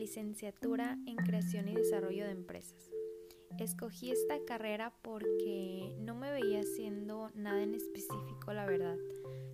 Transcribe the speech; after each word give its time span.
licenciatura 0.00 0.98
en 1.06 1.16
creación 1.16 1.68
y 1.68 1.74
desarrollo 1.74 2.24
de 2.24 2.32
empresas. 2.32 2.90
Escogí 3.58 4.10
esta 4.10 4.42
carrera 4.46 4.94
porque 5.02 5.94
no 6.00 6.14
me 6.14 6.32
veía 6.32 6.60
haciendo 6.60 7.30
nada 7.34 7.62
en 7.62 7.74
específico, 7.74 8.54
la 8.54 8.64
verdad. 8.64 8.96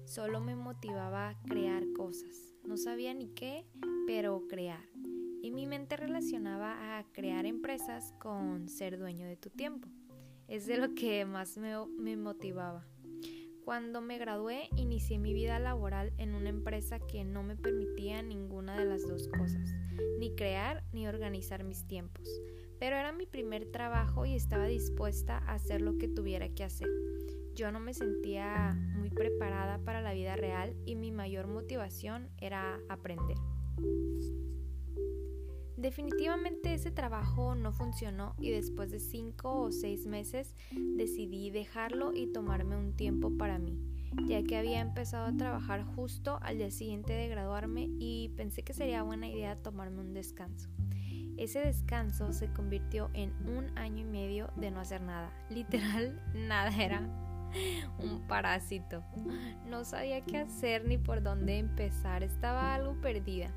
Solo 0.05 0.41
me 0.41 0.55
motivaba 0.55 1.31
a 1.31 1.43
crear 1.43 1.83
cosas. 1.97 2.55
No 2.65 2.77
sabía 2.77 3.13
ni 3.13 3.27
qué, 3.27 3.67
pero 4.07 4.47
crear. 4.47 4.89
Y 5.43 5.51
mi 5.51 5.67
mente 5.67 5.97
relacionaba 5.97 6.97
a 6.97 7.05
crear 7.13 7.45
empresas 7.45 8.15
con 8.21 8.69
ser 8.69 8.99
dueño 8.99 9.27
de 9.27 9.37
tu 9.37 9.51
tiempo. 9.51 9.89
Es 10.47 10.67
de 10.67 10.77
lo 10.77 10.95
que 10.95 11.25
más 11.25 11.59
me, 11.59 11.75
me 11.99 12.17
motivaba. 12.17 12.87
Cuando 13.67 14.01
me 14.01 14.17
gradué, 14.17 14.69
inicié 14.77 15.19
mi 15.19 15.35
vida 15.35 15.59
laboral 15.59 16.13
en 16.19 16.37
una 16.37 16.51
empresa 16.51 17.01
que 17.01 17.25
no 17.25 17.43
me 17.43 17.57
permitía 17.57 18.23
ninguna 18.23 18.79
de 18.79 18.85
las 18.85 19.03
dos 19.03 19.27
cosas, 19.27 19.75
ni 20.21 20.37
crear 20.37 20.85
ni 20.93 21.09
organizar 21.09 21.65
mis 21.65 21.85
tiempos. 21.85 22.29
Pero 22.79 22.95
era 22.95 23.11
mi 23.11 23.27
primer 23.27 23.73
trabajo 23.73 24.25
y 24.25 24.37
estaba 24.37 24.67
dispuesta 24.67 25.39
a 25.39 25.55
hacer 25.55 25.81
lo 25.81 25.99
que 25.99 26.07
tuviera 26.07 26.49
que 26.49 26.63
hacer. 26.63 26.89
Yo 27.57 27.73
no 27.73 27.81
me 27.81 27.93
sentía 27.93 28.79
muy 28.95 29.11
preparada 29.11 29.79
para 29.79 30.01
la 30.01 30.15
vida 30.15 30.37
real 30.37 30.77
y 30.85 30.95
mi 30.95 31.11
mayor 31.11 31.49
motivación 31.49 32.31
era 32.39 32.79
aprender. 32.89 33.37
Definitivamente 35.77 36.73
ese 36.73 36.91
trabajo 36.91 37.55
no 37.55 37.71
funcionó 37.71 38.35
y 38.39 38.51
después 38.51 38.91
de 38.91 38.99
cinco 38.99 39.61
o 39.61 39.71
seis 39.71 40.07
meses 40.07 40.55
decidí 40.97 41.51
dejarlo 41.51 42.15
y 42.15 42.33
tomarme 42.33 42.77
un 42.77 42.97
tiempo 42.97 43.37
para 43.37 43.59
mí, 43.59 43.79
ya 44.27 44.43
que 44.43 44.57
había 44.57 44.81
empezado 44.81 45.27
a 45.27 45.37
trabajar 45.37 45.85
justo 45.85 46.39
al 46.41 46.57
día 46.57 46.71
siguiente 46.71 47.13
de 47.13 47.29
graduarme 47.29 47.91
y 47.99 48.31
pensé 48.37 48.63
que 48.63 48.73
sería 48.73 49.03
buena 49.03 49.29
idea 49.29 49.63
tomarme 49.63 50.01
un 50.01 50.15
descanso. 50.15 50.71
Ese 51.37 51.61
descanso 51.61 52.33
se 52.33 52.51
convirtió 52.51 53.11
en 53.13 53.35
un 53.47 53.77
año 53.77 54.01
y 54.01 54.05
medio 54.05 54.51
de 54.57 54.71
no 54.71 54.81
hacer 54.81 55.03
nada. 55.03 55.31
Literal, 55.51 56.19
nada 56.35 56.71
era 56.83 57.03
un 57.99 58.27
parásito. 58.27 59.05
No 59.67 59.85
sabía 59.85 60.23
qué 60.23 60.39
hacer 60.39 60.87
ni 60.87 60.97
por 60.97 61.23
dónde 61.23 61.59
empezar. 61.59 62.23
Estaba 62.23 62.75
algo 62.75 62.99
perdida. 63.03 63.51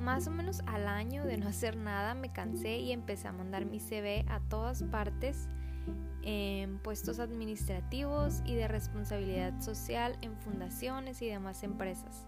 Más 0.00 0.26
o 0.26 0.30
menos 0.30 0.62
al 0.66 0.88
año 0.88 1.26
de 1.26 1.36
no 1.36 1.46
hacer 1.46 1.76
nada 1.76 2.14
me 2.14 2.32
cansé 2.32 2.78
y 2.78 2.90
empecé 2.90 3.28
a 3.28 3.32
mandar 3.32 3.66
mi 3.66 3.80
CV 3.80 4.24
a 4.28 4.40
todas 4.40 4.82
partes 4.84 5.46
en 6.22 6.78
puestos 6.78 7.18
administrativos 7.18 8.40
y 8.46 8.54
de 8.54 8.66
responsabilidad 8.66 9.60
social 9.60 10.16
en 10.22 10.38
fundaciones 10.38 11.20
y 11.20 11.28
demás 11.28 11.62
empresas. 11.64 12.26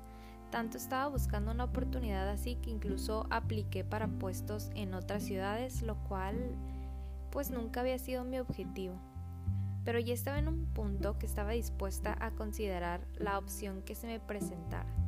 Tanto 0.51 0.77
estaba 0.77 1.09
buscando 1.09 1.51
una 1.51 1.64
oportunidad 1.64 2.29
así 2.29 2.56
que 2.56 2.69
incluso 2.69 3.27
apliqué 3.31 3.84
para 3.84 4.07
puestos 4.07 4.70
en 4.75 4.92
otras 4.92 5.23
ciudades, 5.23 5.81
lo 5.81 5.97
cual 6.05 6.36
pues 7.31 7.51
nunca 7.51 7.81
había 7.81 7.98
sido 7.98 8.23
mi 8.23 8.39
objetivo. 8.39 9.01
Pero 9.83 9.98
ya 9.98 10.12
estaba 10.12 10.39
en 10.39 10.48
un 10.48 10.67
punto 10.67 11.19
que 11.19 11.25
estaba 11.25 11.53
dispuesta 11.53 12.19
a 12.20 12.33
considerar 12.33 13.07
la 13.17 13.39
opción 13.39 13.81
que 13.81 13.95
se 13.95 14.09
me 14.09 14.20
presentara 14.20 15.02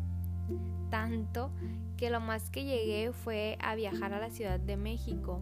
tanto 0.90 1.50
que 1.96 2.10
lo 2.10 2.20
más 2.20 2.50
que 2.50 2.64
llegué 2.64 3.12
fue 3.12 3.56
a 3.60 3.74
viajar 3.74 4.12
a 4.12 4.20
la 4.20 4.30
Ciudad 4.30 4.60
de 4.60 4.76
México 4.76 5.40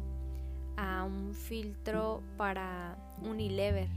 a 0.76 1.04
un 1.04 1.34
filtro 1.34 2.22
para 2.36 2.96
Unilever, 3.22 3.88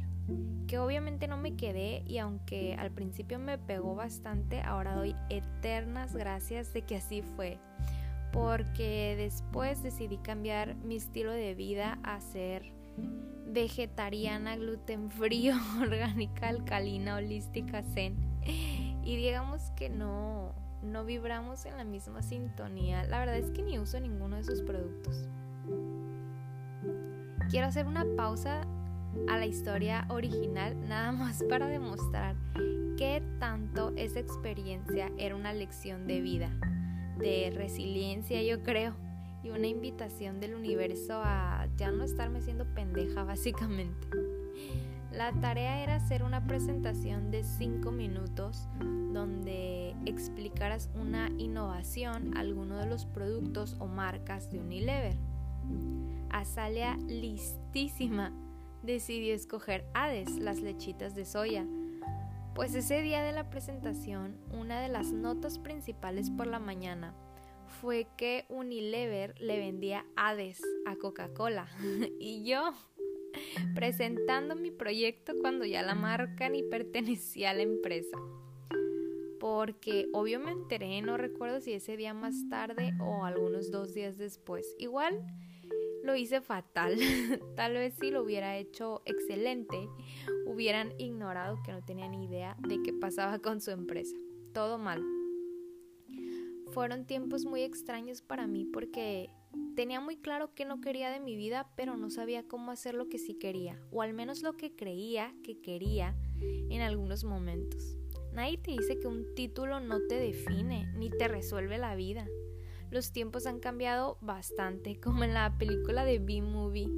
que 0.68 0.80
obviamente 0.80 1.28
no 1.28 1.38
me 1.38 1.56
quedé 1.56 2.04
y 2.06 2.18
aunque 2.18 2.76
al 2.76 2.92
principio 2.92 3.40
me 3.40 3.58
pegó 3.58 3.96
bastante, 3.96 4.62
ahora 4.62 4.96
doy 4.96 5.16
eternas 5.30 6.16
gracias 6.16 6.74
de 6.74 6.82
que 6.82 6.98
así 6.98 7.22
fue, 7.22 7.58
porque 8.32 9.16
después 9.18 9.84
decidí 9.84 10.18
cambiar 10.18 10.76
mi 10.76 10.96
estilo 10.96 11.32
de 11.32 11.56
vida 11.56 12.00
a 12.04 12.20
ser 12.20 12.74
vegetariana, 13.48 14.58
gluten 14.58 15.10
frío, 15.10 15.56
orgánica, 15.82 16.50
alcalina, 16.50 17.16
holística, 17.16 17.82
zen. 17.82 18.16
Y 19.04 19.16
digamos 19.16 19.72
que 19.78 19.90
no, 19.90 20.54
no 20.86 21.06
vibramos 21.06 21.66
en 21.66 21.78
la 21.78 21.84
misma 21.84 22.22
sintonía. 22.22 23.04
La 23.06 23.20
verdad 23.20 23.38
es 23.38 23.52
que 23.52 23.64
ni 23.64 23.80
uso 23.80 24.00
ninguno 24.00 24.38
de 24.38 24.44
sus 24.44 24.62
productos. 24.62 25.28
Quiero 27.50 27.68
hacer 27.68 27.86
una 27.86 28.06
pausa 28.16 28.62
a 29.30 29.38
la 29.38 29.46
historia 29.46 30.06
original 30.10 30.76
nada 30.88 31.12
más 31.12 31.44
para 31.50 31.68
demostrar 31.68 32.36
qué 32.98 33.22
tanto 33.40 33.94
esa 33.96 34.20
experiencia 34.20 35.12
era 35.18 35.36
una 35.36 35.54
lección 35.54 36.08
de 36.08 36.22
vida, 36.22 36.50
de 37.18 37.52
resiliencia 37.56 38.42
yo 38.44 38.64
creo, 38.64 38.94
y 39.44 39.50
una 39.50 39.68
invitación 39.68 40.40
del 40.40 40.56
universo 40.56 41.22
a 41.24 41.68
ya 41.78 41.92
no 41.92 42.04
estarme 42.04 42.42
siendo 42.42 42.66
pendeja 42.74 43.24
básicamente. 43.26 44.08
La 45.16 45.32
tarea 45.32 45.82
era 45.82 45.96
hacer 45.96 46.24
una 46.24 46.46
presentación 46.46 47.32
de 47.32 47.46
5 47.46 47.90
minutos 47.90 48.68
donde 49.14 49.96
explicaras 50.06 50.90
una 50.94 51.30
innovación, 51.38 52.36
alguno 52.36 52.78
de 52.78 52.86
los 52.86 53.06
productos 53.06 53.78
o 53.80 53.88
marcas 53.88 54.52
de 54.52 54.60
Unilever. 54.60 55.16
Azalea, 56.32 56.98
listísima, 57.08 58.34
decidió 58.84 59.34
escoger 59.34 59.86
Hades, 59.94 60.38
las 60.38 60.60
lechitas 60.60 61.16
de 61.16 61.24
soya. 61.24 61.66
Pues 62.54 62.76
ese 62.76 63.02
día 63.02 63.24
de 63.24 63.32
la 63.32 63.50
presentación, 63.50 64.38
una 64.52 64.82
de 64.82 64.90
las 64.90 65.14
notas 65.14 65.60
principales 65.60 66.30
por 66.30 66.48
la 66.48 66.60
mañana 66.60 67.16
fue 67.80 68.08
que 68.18 68.46
Unilever 68.50 69.40
le 69.40 69.60
vendía 69.60 70.06
Hades 70.18 70.62
a 70.86 70.98
Coca-Cola. 70.98 71.68
y 72.20 72.44
yo 72.44 72.74
presentando 73.76 74.56
mi 74.56 74.72
proyecto 74.72 75.34
cuando 75.42 75.66
ya 75.66 75.82
la 75.82 75.96
marca 75.96 76.50
ni 76.50 76.64
pertenecía 76.64 77.52
a 77.52 77.54
la 77.54 77.64
empresa. 77.64 78.18
Porque 79.40 80.08
obvio 80.14 80.40
me 80.40 80.52
enteré, 80.52 81.02
no 81.02 81.18
recuerdo 81.18 81.60
si 81.60 81.74
ese 81.74 81.98
día 81.98 82.14
más 82.14 82.36
tarde 82.50 82.94
o 83.00 83.26
algunos 83.26 83.72
dos 83.72 83.94
días 83.94 84.18
después. 84.18 84.76
Igual 84.80 85.24
lo 86.06 86.16
hice 86.16 86.40
fatal. 86.40 86.96
Tal 87.56 87.74
vez 87.74 87.96
si 88.00 88.12
lo 88.12 88.24
hubiera 88.24 88.58
hecho 88.58 89.02
excelente, 89.06 89.90
hubieran 90.46 90.94
ignorado 91.00 91.58
que 91.66 91.72
no 91.72 91.84
tenían 91.84 92.14
idea 92.14 92.56
de 92.60 92.82
qué 92.84 92.94
pasaba 92.94 93.40
con 93.40 93.60
su 93.60 93.72
empresa. 93.72 94.16
Todo 94.54 94.78
mal. 94.78 95.04
Fueron 96.72 97.06
tiempos 97.06 97.46
muy 97.46 97.62
extraños 97.62 98.22
para 98.22 98.48
mí 98.48 98.66
porque 98.66 99.30
Tenía 99.76 100.00
muy 100.00 100.16
claro 100.16 100.54
que 100.54 100.64
no 100.64 100.80
quería 100.80 101.10
de 101.10 101.20
mi 101.20 101.36
vida, 101.36 101.70
pero 101.76 101.98
no 101.98 102.10
sabía 102.10 102.48
cómo 102.48 102.72
hacer 102.72 102.96
lo 102.96 103.10
que 103.10 103.18
sí 103.18 103.34
quería, 103.34 103.78
o 103.92 104.02
al 104.02 104.14
menos 104.14 104.42
lo 104.42 104.54
que 104.54 104.74
creía 104.74 105.36
que 105.44 105.60
quería 105.60 106.16
en 106.70 106.82
algunos 106.82 107.26
momentos. 107.26 107.98
Nadie 108.32 108.58
te 108.58 108.72
dice 108.72 109.00
que 109.00 109.08
un 109.08 109.36
título 109.36 109.82
no 109.82 110.00
te 110.08 110.16
define 110.16 110.90
ni 110.96 111.10
te 111.10 111.28
resuelve 111.28 111.78
la 111.78 111.94
vida. 111.96 112.26
Los 112.90 113.12
tiempos 113.12 113.48
han 113.48 113.60
cambiado 113.60 114.18
bastante, 114.22 114.98
como 115.02 115.26
en 115.26 115.34
la 115.34 115.58
película 115.58 116.06
de 116.06 116.20
B-Movie. 116.20 116.90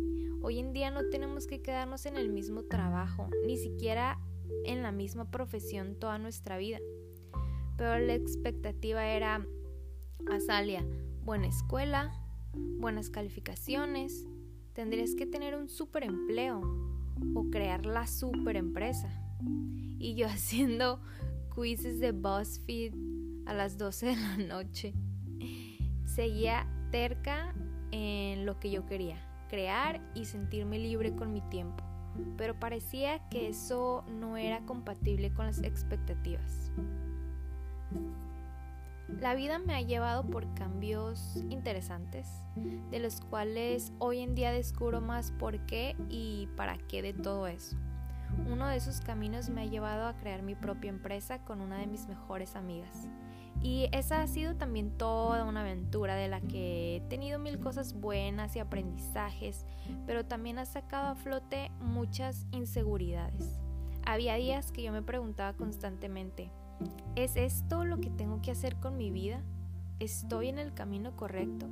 Hoy 0.44 0.60
en 0.60 0.72
día 0.72 0.92
no 0.92 1.10
tenemos 1.10 1.48
que 1.48 1.64
quedarnos 1.64 2.06
en 2.06 2.16
el 2.16 2.30
mismo 2.30 2.64
trabajo, 2.64 3.28
ni 3.48 3.58
siquiera 3.58 4.20
en 4.66 4.84
la 4.84 4.92
misma 4.92 5.32
profesión 5.32 5.96
toda 5.96 6.20
nuestra 6.20 6.58
vida. 6.58 6.78
Pero 7.76 7.98
la 8.06 8.14
expectativa 8.14 9.08
era, 9.08 9.48
Azalia, 10.32 10.86
buena 11.24 11.48
escuela, 11.48 12.12
buenas 12.58 13.10
calificaciones, 13.10 14.26
tendrías 14.74 15.16
que 15.16 15.26
tener 15.26 15.56
un 15.56 15.70
super 15.70 16.04
empleo 16.04 16.62
o 17.34 17.50
crear 17.50 17.86
la 17.86 18.08
super 18.08 18.56
empresa. 18.56 19.10
Y 20.00 20.16
yo 20.16 20.28
haciendo 20.30 21.02
quizzes 21.56 22.00
de 22.00 22.12
BuzzFeed 22.12 22.94
a 23.46 23.54
las 23.54 23.78
12 23.78 24.06
de 24.08 24.16
la 24.16 24.38
noche. 24.38 24.94
Seguía 26.06 26.68
terca 26.92 27.54
en 27.92 28.46
lo 28.46 28.60
que 28.60 28.72
yo 28.72 28.86
quería, 28.86 29.18
crear 29.50 30.02
y 30.14 30.26
sentirme 30.26 30.80
libre 30.80 31.16
con 31.16 31.34
mi 31.34 31.42
tiempo. 31.42 31.84
Pero 32.38 32.60
parecía 32.60 33.28
que 33.30 33.48
eso 33.48 34.04
no 34.10 34.38
era 34.38 34.66
compatible 34.66 35.32
con 35.32 35.46
las 35.46 35.62
expectativas. 35.62 36.72
La 39.08 39.36
vida 39.36 39.58
me 39.58 39.74
ha 39.74 39.82
llevado 39.82 40.24
por 40.26 40.54
cambios 40.54 41.38
interesantes, 41.50 42.28
de 42.92 43.00
los 43.00 43.22
cuales 43.22 43.94
hoy 44.00 44.20
en 44.20 44.36
día 44.36 44.52
descubro 44.52 45.00
más 45.00 45.32
por 45.32 45.66
qué 45.66 45.96
y 46.10 46.50
para 46.58 46.78
qué 46.78 47.02
de 47.02 47.14
todo 47.14 47.48
eso. 47.48 47.78
Uno 48.52 48.68
de 48.68 48.76
esos 48.76 49.00
caminos 49.00 49.50
me 49.50 49.62
ha 49.62 49.66
llevado 49.66 50.08
a 50.08 50.18
crear 50.18 50.44
mi 50.44 50.56
propia 50.56 50.90
empresa 50.90 51.40
con 51.40 51.62
una 51.62 51.78
de 51.78 51.88
mis 51.88 52.08
mejores 52.08 52.58
amigas. 52.58 53.08
Y 53.64 53.88
esa 53.94 54.22
ha 54.22 54.28
sido 54.28 54.56
también 54.56 54.98
toda 54.98 55.46
una 55.46 55.62
aventura 55.62 56.16
de 56.16 56.28
la 56.28 56.42
que 56.42 56.98
he 56.98 57.02
tenido 57.02 57.40
mil 57.40 57.60
cosas 57.60 57.94
buenas 57.94 58.56
y 58.58 58.60
aprendizajes, 58.60 59.66
pero 60.06 60.26
también 60.26 60.60
ha 60.60 60.66
sacado 60.66 61.08
a 61.08 61.16
flote 61.16 61.72
muchas 61.80 62.46
inseguridades. 62.52 63.58
Había 64.06 64.36
días 64.36 64.72
que 64.72 64.84
yo 64.84 64.92
me 64.92 65.02
preguntaba 65.02 65.54
constantemente, 65.54 66.52
¿Es 67.16 67.36
esto 67.36 67.86
lo 67.86 68.00
que 68.00 68.10
tengo 68.10 68.42
que 68.42 68.52
hacer 68.52 68.76
con 68.76 68.98
mi 68.98 69.12
vida? 69.12 69.42
¿estoy 70.00 70.50
en 70.50 70.60
el 70.60 70.74
camino 70.74 71.16
correcto? 71.16 71.68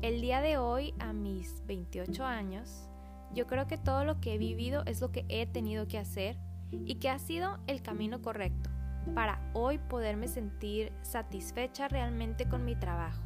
El 0.00 0.20
día 0.20 0.40
de 0.40 0.58
hoy, 0.58 0.94
a 0.98 1.12
mis 1.12 1.62
28 1.66 2.24
años, 2.24 2.88
yo 3.34 3.46
creo 3.46 3.66
que 3.66 3.78
todo 3.78 4.04
lo 4.04 4.20
que 4.20 4.34
he 4.34 4.38
vivido 4.38 4.82
es 4.86 5.00
lo 5.00 5.10
que 5.12 5.24
he 5.28 5.46
tenido 5.46 5.86
que 5.88 5.98
hacer 5.98 6.36
y 6.72 6.96
que 6.96 7.08
ha 7.08 7.18
sido 7.18 7.58
el 7.66 7.82
camino 7.82 8.22
correcto 8.22 8.70
para 9.14 9.40
hoy 9.52 9.78
poderme 9.78 10.28
sentir 10.28 10.92
satisfecha 11.02 11.88
realmente 11.88 12.48
con 12.48 12.64
mi 12.64 12.76
trabajo 12.76 13.20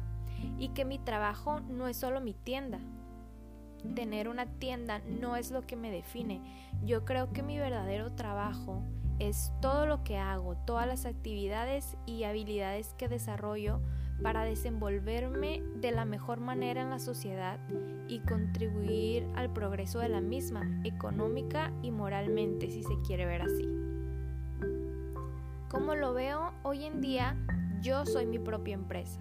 y 0.57 0.69
que 0.69 0.85
mi 0.85 0.99
trabajo 0.99 1.59
no 1.59 1.87
es 1.87 1.97
solo 1.97 2.21
mi 2.21 2.33
tienda. 2.33 2.79
Tener 3.95 4.27
una 4.27 4.45
tienda 4.45 4.99
no 4.99 5.35
es 5.35 5.51
lo 5.51 5.61
que 5.61 5.75
me 5.75 5.91
define. 5.91 6.41
Yo 6.83 7.05
creo 7.05 7.31
que 7.31 7.43
mi 7.43 7.57
verdadero 7.57 8.13
trabajo 8.13 8.81
es 9.19 9.51
todo 9.61 9.85
lo 9.85 10.03
que 10.03 10.17
hago, 10.17 10.55
todas 10.65 10.87
las 10.87 11.05
actividades 11.05 11.97
y 12.05 12.23
habilidades 12.23 12.93
que 12.97 13.07
desarrollo 13.07 13.79
para 14.21 14.43
desenvolverme 14.43 15.61
de 15.75 15.91
la 15.91 16.05
mejor 16.05 16.39
manera 16.39 16.81
en 16.81 16.89
la 16.89 16.99
sociedad 16.99 17.59
y 18.07 18.19
contribuir 18.19 19.27
al 19.35 19.51
progreso 19.51 19.99
de 19.99 20.09
la 20.09 20.21
misma, 20.21 20.81
económica 20.83 21.71
y 21.81 21.91
moralmente, 21.91 22.69
si 22.69 22.83
se 22.83 22.99
quiere 23.05 23.25
ver 23.25 23.43
así. 23.43 23.67
Como 25.69 25.95
lo 25.95 26.13
veo 26.13 26.53
hoy 26.63 26.85
en 26.85 27.01
día, 27.01 27.37
yo 27.81 28.05
soy 28.05 28.25
mi 28.25 28.39
propia 28.39 28.73
empresa. 28.73 29.19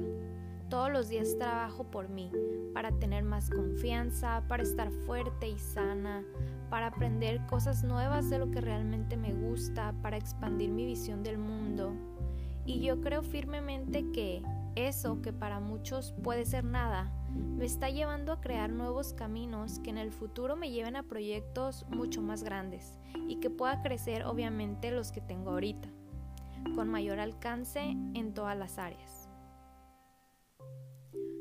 Todos 0.70 0.90
los 0.90 1.08
días 1.08 1.36
trabajo 1.38 1.84
por 1.84 2.08
mí, 2.08 2.30
para 2.72 2.92
tener 2.92 3.22
más 3.22 3.50
confianza, 3.50 4.42
para 4.48 4.62
estar 4.62 4.90
fuerte 4.90 5.48
y 5.48 5.58
sana, 5.58 6.24
para 6.70 6.88
aprender 6.88 7.44
cosas 7.46 7.84
nuevas 7.84 8.30
de 8.30 8.38
lo 8.38 8.50
que 8.50 8.60
realmente 8.60 9.16
me 9.16 9.32
gusta, 9.32 9.94
para 10.02 10.16
expandir 10.16 10.70
mi 10.70 10.86
visión 10.86 11.22
del 11.22 11.38
mundo. 11.38 11.94
Y 12.64 12.80
yo 12.80 13.00
creo 13.00 13.22
firmemente 13.22 14.10
que 14.12 14.42
eso, 14.74 15.22
que 15.22 15.32
para 15.32 15.60
muchos 15.60 16.12
puede 16.22 16.44
ser 16.44 16.64
nada, 16.64 17.12
me 17.30 17.64
está 17.64 17.90
llevando 17.90 18.32
a 18.32 18.40
crear 18.40 18.70
nuevos 18.70 19.12
caminos 19.12 19.78
que 19.80 19.90
en 19.90 19.98
el 19.98 20.10
futuro 20.10 20.56
me 20.56 20.70
lleven 20.70 20.96
a 20.96 21.02
proyectos 21.02 21.86
mucho 21.88 22.22
más 22.22 22.42
grandes 22.42 22.98
y 23.28 23.36
que 23.36 23.50
pueda 23.50 23.82
crecer 23.82 24.24
obviamente 24.24 24.90
los 24.90 25.12
que 25.12 25.20
tengo 25.20 25.50
ahorita, 25.50 25.88
con 26.74 26.88
mayor 26.88 27.20
alcance 27.20 27.80
en 28.14 28.34
todas 28.34 28.56
las 28.56 28.78
áreas. 28.78 29.28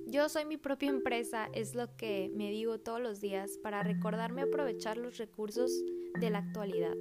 Yo 0.07 0.30
soy 0.30 0.46
mi 0.46 0.57
propia 0.57 0.90
empresa, 0.90 1.50
es 1.54 1.74
lo 1.74 1.96
que 1.98 2.31
me 2.36 2.52
digo 2.52 2.80
todos 2.80 3.02
los 3.02 3.22
días 3.22 3.57
para 3.63 3.81
recordarme 3.81 4.44
aprovechar 4.44 4.98
los 4.98 5.18
recursos 5.18 5.72
de 6.19 6.30
la 6.30 6.38
actualidad 6.38 6.94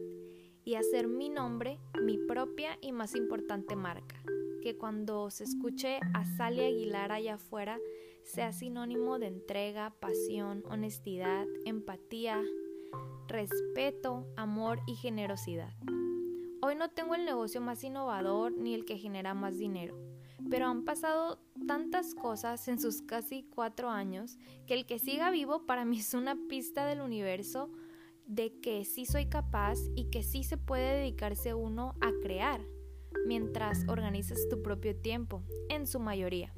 y 0.65 0.77
hacer 0.77 1.07
mi 1.07 1.29
nombre 1.29 1.79
mi 2.01 2.17
propia 2.17 2.79
y 2.81 2.93
más 2.93 3.15
importante 3.15 3.77
marca. 3.77 4.17
Que 4.63 4.79
cuando 4.79 5.31
se 5.31 5.45
escuche 5.45 6.01
a 6.15 6.25
Sally 6.25 6.63
Aguilar 6.63 7.13
allá 7.13 7.35
afuera 7.35 7.79
sea 8.23 8.55
sinónimo 8.55 9.19
de 9.19 9.27
entrega, 9.27 9.95
pasión, 10.01 10.65
honestidad, 10.67 11.45
empatía, 11.67 12.43
respeto, 13.29 14.27
amor 14.37 14.81
y 14.87 14.95
generosidad. 14.95 15.75
Hoy 16.63 16.75
no 16.75 16.89
tengo 16.89 17.15
el 17.15 17.27
negocio 17.27 17.61
más 17.61 17.85
innovador 17.85 18.53
ni 18.53 18.75
el 18.75 18.87
que 18.87 18.97
genera 18.97 19.35
más 19.35 19.59
dinero 19.59 19.95
pero 20.51 20.67
han 20.67 20.85
pasado 20.85 21.39
tantas 21.67 22.15
cosas 22.15 22.69
en 22.69 22.79
sus 22.79 23.03
casi 23.03 23.45
cuatro 23.45 23.91
años 23.91 24.39
que 24.67 24.75
el 24.75 24.87
que 24.87 24.99
siga 24.99 25.31
vivo 25.31 25.67
para 25.67 25.85
mí 25.85 25.99
es 25.99 26.15
una 26.15 26.37
pista 26.49 26.87
del 26.87 27.01
universo 27.01 27.71
de 28.27 28.59
que 28.61 28.85
sí 28.85 29.07
soy 29.07 29.27
capaz 29.27 29.79
y 29.95 30.11
que 30.11 30.23
sí 30.23 30.45
se 30.45 30.57
puede 30.57 30.99
dedicarse 30.99 31.55
uno 31.55 31.95
a 32.01 32.13
crear 32.23 32.61
mientras 33.27 33.87
organizas 33.89 34.49
tu 34.51 34.63
propio 34.63 34.97
tiempo, 34.97 35.43
en 35.69 35.87
su 35.87 36.01
mayoría. 36.01 36.55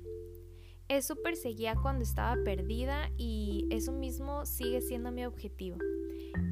Eso 0.89 1.17
perseguía 1.17 1.75
cuando 1.75 2.05
estaba 2.05 2.37
perdida 2.45 3.11
y 3.17 3.67
eso 3.71 3.93
mismo 3.93 4.47
sigue 4.47 4.81
siendo 4.81 5.11
mi 5.11 5.25
objetivo. 5.25 5.79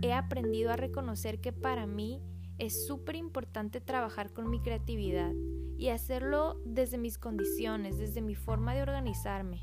He 0.02 0.12
aprendido 0.12 0.70
a 0.70 0.76
reconocer 0.76 1.40
que 1.40 1.52
para 1.52 1.86
mí 1.86 2.20
es 2.58 2.86
súper 2.86 3.16
importante 3.16 3.81
trabajar 3.81 4.32
con 4.32 4.50
mi 4.50 4.60
creatividad 4.60 5.32
y 5.78 5.88
hacerlo 5.88 6.56
desde 6.64 6.98
mis 6.98 7.18
condiciones, 7.18 7.98
desde 7.98 8.20
mi 8.20 8.34
forma 8.34 8.74
de 8.74 8.82
organizarme, 8.82 9.62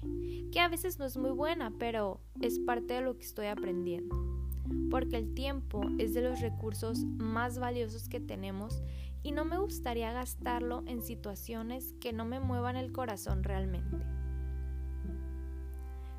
que 0.52 0.60
a 0.60 0.68
veces 0.68 1.00
no 1.00 1.06
es 1.06 1.18
muy 1.18 1.32
buena, 1.32 1.74
pero 1.78 2.22
es 2.42 2.60
parte 2.60 2.96
de 2.96 3.02
lo 3.02 3.18
que 3.18 3.26
estoy 3.26 3.48
aprendiendo. 3.48 4.16
Porque 4.90 5.18
el 5.18 5.34
tiempo 5.34 5.84
es 5.98 6.14
de 6.14 6.22
los 6.22 6.42
recursos 6.42 7.04
más 7.06 7.60
valiosos 7.60 8.08
que 8.08 8.20
tenemos 8.20 8.82
y 9.24 9.32
no 9.32 9.46
me 9.46 9.58
gustaría 9.58 10.12
gastarlo 10.12 10.84
en 10.86 11.02
situaciones 11.02 11.94
que 12.02 12.14
no 12.14 12.26
me 12.26 12.40
muevan 12.40 12.76
el 12.76 12.92
corazón 12.92 13.44
realmente. 13.44 13.98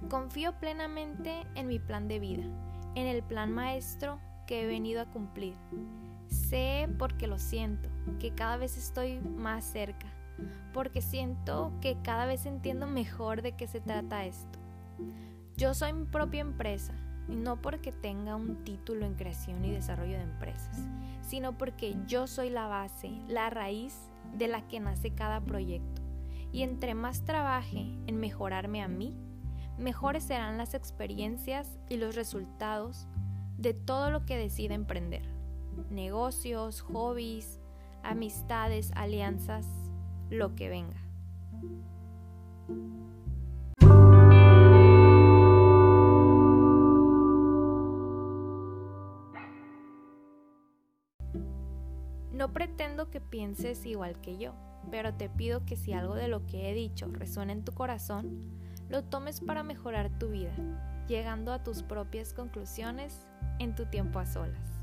Confío 0.08 0.58
plenamente 0.58 1.46
en 1.54 1.68
mi 1.68 1.78
plan 1.78 2.08
de 2.08 2.18
vida, 2.18 2.44
en 2.94 3.06
el 3.06 3.22
plan 3.22 3.52
maestro 3.52 4.20
que 4.46 4.62
he 4.62 4.66
venido 4.66 5.00
a 5.00 5.10
cumplir 5.10 5.54
Sé 6.52 6.87
porque 6.99 7.26
lo 7.26 7.38
siento, 7.38 7.88
que 8.20 8.34
cada 8.34 8.58
vez 8.58 8.76
estoy 8.76 9.20
más 9.20 9.64
cerca, 9.64 10.12
porque 10.75 11.00
siento 11.00 11.72
que 11.81 11.96
cada 12.02 12.26
vez 12.26 12.44
entiendo 12.44 12.87
mejor 12.87 13.40
de 13.40 13.52
qué 13.52 13.66
se 13.66 13.81
trata 13.81 14.26
esto. 14.26 14.58
Yo 15.56 15.72
soy 15.72 15.94
mi 15.94 16.04
propia 16.04 16.43
empresa, 16.43 16.93
y 17.26 17.37
no 17.37 17.62
porque 17.62 17.90
tenga 17.90 18.37
un 18.37 18.64
título 18.64 19.06
en 19.06 19.14
creación 19.14 19.64
y 19.64 19.70
desarrollo 19.70 20.19
de 20.19 20.25
empresas, 20.25 20.76
sino 21.22 21.56
porque 21.56 21.96
yo 22.06 22.26
soy 22.26 22.50
la 22.50 22.66
base, 22.66 23.10
la 23.28 23.49
raíz 23.49 23.96
de 24.34 24.49
la 24.49 24.69
que 24.69 24.78
nace 24.78 25.14
cada 25.14 25.40
proyecto. 25.40 26.02
Y 26.52 26.64
entre 26.64 26.93
más 26.93 27.25
trabaje 27.25 27.96
en 28.06 28.20
mejorarme 28.20 28.82
a 28.82 28.88
mí, 28.88 29.16
mejores 29.78 30.25
serán 30.25 30.58
las 30.58 30.75
experiencias 30.75 31.78
y 31.88 31.96
los 31.96 32.14
resultados 32.14 33.08
de 33.56 33.72
todo 33.72 34.10
lo 34.10 34.26
que 34.26 34.37
decida 34.37 34.75
emprender 34.75 35.31
negocios, 35.90 36.80
hobbies, 36.80 37.60
amistades, 38.02 38.92
alianzas, 38.94 39.66
lo 40.30 40.54
que 40.54 40.69
venga. 40.69 41.02
No 52.32 52.52
pretendo 52.52 53.08
que 53.08 53.20
pienses 53.20 53.87
igual 53.87 54.20
que 54.20 54.37
yo, 54.37 54.54
pero 54.90 55.14
te 55.14 55.28
pido 55.28 55.64
que 55.64 55.76
si 55.76 55.92
algo 55.92 56.14
de 56.14 56.26
lo 56.26 56.44
que 56.47 56.68
he 56.68 56.75
dicho 56.75 57.06
resuena 57.12 57.52
en 57.52 57.64
tu 57.64 57.73
corazón, 57.73 58.40
lo 58.88 59.04
tomes 59.04 59.40
para 59.40 59.62
mejorar 59.62 60.11
tu 60.18 60.30
vida, 60.30 60.52
llegando 61.06 61.52
a 61.52 61.62
tus 61.62 61.85
propias 61.85 62.35
conclusiones 62.35 63.28
en 63.61 63.76
tu 63.76 63.87
tiempo 63.87 64.18
a 64.18 64.26
solas. 64.26 64.81